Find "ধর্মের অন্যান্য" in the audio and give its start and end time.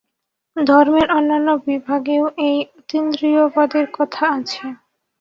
0.57-1.49